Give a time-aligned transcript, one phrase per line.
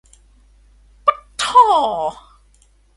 [1.05, 1.65] ปั๊ดธ่อ